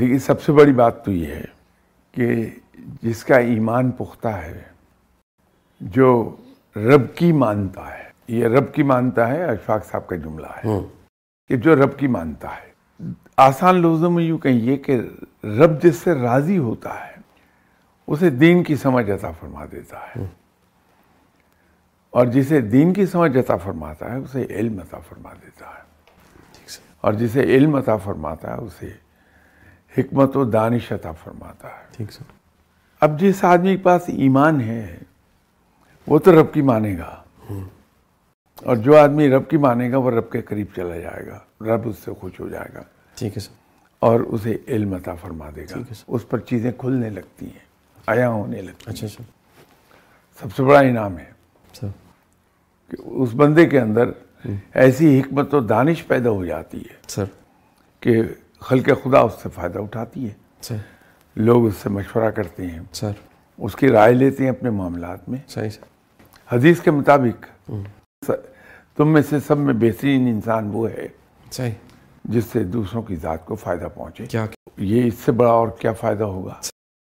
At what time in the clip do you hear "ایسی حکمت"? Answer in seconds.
54.74-55.54